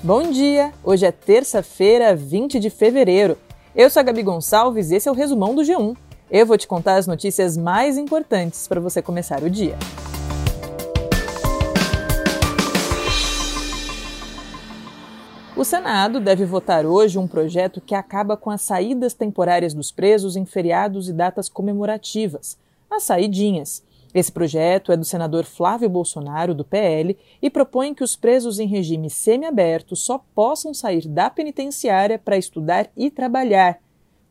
[0.00, 0.72] Bom dia!
[0.84, 3.36] Hoje é terça-feira, 20 de fevereiro.
[3.74, 5.96] Eu sou a Gabi Gonçalves e esse é o resumão do G1.
[6.30, 9.76] Eu vou te contar as notícias mais importantes para você começar o dia.
[15.56, 20.36] O Senado deve votar hoje um projeto que acaba com as saídas temporárias dos presos
[20.36, 22.56] em feriados e datas comemorativas,
[22.88, 23.82] as saidinhas.
[24.14, 28.66] Esse projeto é do senador Flávio Bolsonaro, do PL, e propõe que os presos em
[28.66, 33.78] regime semiaberto só possam sair da penitenciária para estudar e trabalhar.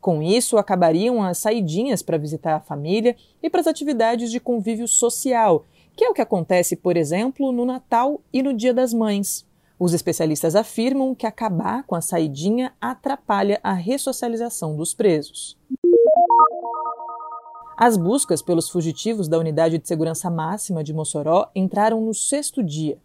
[0.01, 4.87] Com isso, acabariam as saidinhas para visitar a família e para as atividades de convívio
[4.87, 5.65] social,
[5.95, 9.45] que é o que acontece, por exemplo, no Natal e no Dia das Mães.
[9.79, 15.57] Os especialistas afirmam que acabar com a saidinha atrapalha a ressocialização dos presos.
[17.79, 22.97] As buscas pelos fugitivos da Unidade de Segurança Máxima de Mossoró entraram no sexto dia.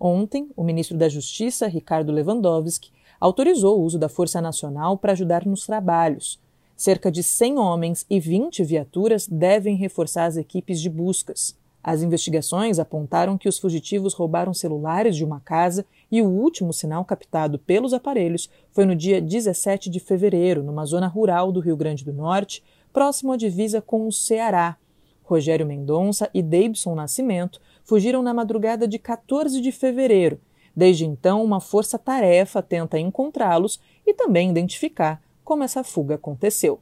[0.00, 5.46] Ontem, o ministro da Justiça, Ricardo Lewandowski, autorizou o uso da Força Nacional para ajudar
[5.46, 6.40] nos trabalhos.
[6.76, 11.56] Cerca de 100 homens e 20 viaturas devem reforçar as equipes de buscas.
[11.80, 17.04] As investigações apontaram que os fugitivos roubaram celulares de uma casa e o último sinal
[17.04, 22.04] captado pelos aparelhos foi no dia 17 de fevereiro, numa zona rural do Rio Grande
[22.04, 22.60] do Norte,
[22.96, 24.78] próximo à divisa com o Ceará.
[25.22, 30.40] Rogério Mendonça e Davidson Nascimento fugiram na madrugada de 14 de fevereiro.
[30.74, 36.80] Desde então, uma força-tarefa tenta encontrá-los e também identificar como essa fuga aconteceu.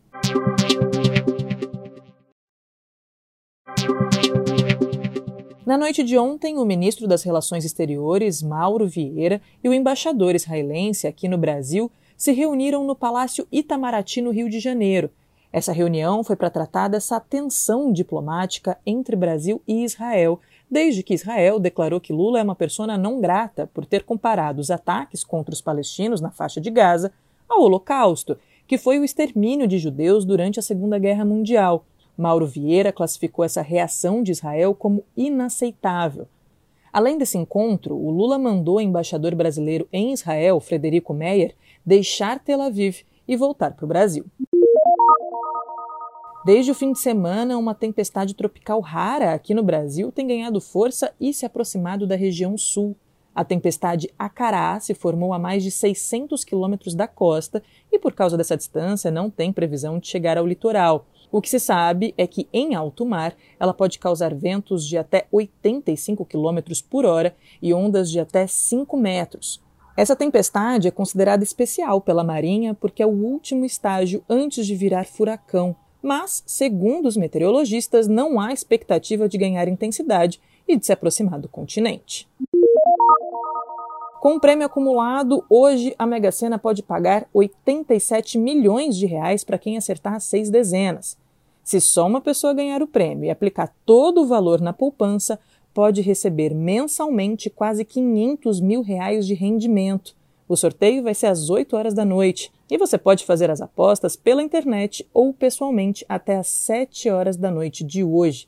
[5.66, 11.08] Na noite de ontem, o ministro das Relações Exteriores, Mauro Vieira, e o embaixador israelense
[11.08, 15.10] aqui no Brasil se reuniram no Palácio Itamaraty, no Rio de Janeiro,
[15.54, 21.60] essa reunião foi para tratar dessa tensão diplomática entre Brasil e Israel, desde que Israel
[21.60, 25.60] declarou que Lula é uma persona não grata por ter comparado os ataques contra os
[25.60, 27.12] palestinos na faixa de Gaza
[27.48, 31.84] ao Holocausto, que foi o extermínio de judeus durante a Segunda Guerra Mundial.
[32.18, 36.26] Mauro Vieira classificou essa reação de Israel como inaceitável.
[36.92, 41.54] Além desse encontro, o Lula mandou o embaixador brasileiro em Israel, Frederico Meyer,
[41.86, 44.26] deixar Tel Aviv e voltar para o Brasil.
[46.44, 51.12] Desde o fim de semana, uma tempestade tropical rara aqui no Brasil tem ganhado força
[51.18, 52.94] e se aproximado da região sul.
[53.34, 58.36] A tempestade Acará se formou a mais de 600 quilômetros da costa e, por causa
[58.36, 61.06] dessa distância, não tem previsão de chegar ao litoral.
[61.32, 65.26] O que se sabe é que, em alto mar, ela pode causar ventos de até
[65.32, 66.58] 85 km
[66.88, 69.60] por hora e ondas de até 5 metros.
[69.96, 75.06] Essa tempestade é considerada especial pela Marinha porque é o último estágio antes de virar
[75.06, 80.38] furacão mas, segundo os meteorologistas, não há expectativa de ganhar intensidade
[80.68, 82.28] e de se aproximar do continente.
[84.20, 89.56] Com o prêmio acumulado, hoje a Mega Sena pode pagar 87 milhões de reais para
[89.56, 91.16] quem acertar seis dezenas.
[91.62, 95.40] Se só uma pessoa ganhar o prêmio e aplicar todo o valor na poupança,
[95.74, 100.14] pode receber mensalmente quase 500 mil reais de rendimento.
[100.48, 104.14] O sorteio vai ser às 8 horas da noite e você pode fazer as apostas
[104.14, 108.46] pela internet ou pessoalmente até às 7 horas da noite de hoje.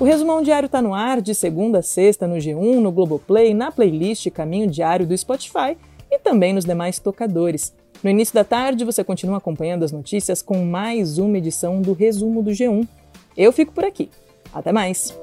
[0.00, 3.70] O Resumão Diário está no ar de segunda a sexta no G1, no Globoplay, na
[3.70, 5.76] playlist Caminho Diário do Spotify
[6.10, 7.74] e também nos demais tocadores.
[8.02, 12.42] No início da tarde, você continua acompanhando as notícias com mais uma edição do Resumo
[12.42, 12.88] do G1.
[13.40, 14.10] Eu fico por aqui.
[14.52, 15.18] Até mais!